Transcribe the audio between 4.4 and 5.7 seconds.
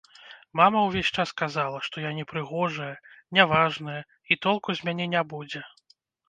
толку з мяне не будзе.